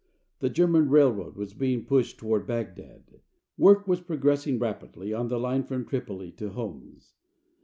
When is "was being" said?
1.35-1.85